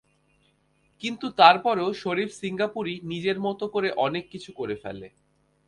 কিন্তু 1.03 1.27
তারপরও 1.31 1.87
শরিফ 1.93 2.29
সিঙ্গাপুরি 2.33 2.93
নিজের 3.03 3.37
মতো 3.39 3.65
করে 3.67 3.89
অনেক 3.97 4.23
কিছু 4.29 4.49
করে 4.51 4.75
ফেলে। 4.75 5.07